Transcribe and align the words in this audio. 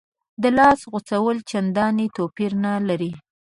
د 0.41 0.43
لاس 0.57 0.79
غوڅول 0.91 1.37
چندانې 1.49 2.05
توپیر 2.17 2.51
نه 2.65 2.73
لري. 2.87 3.11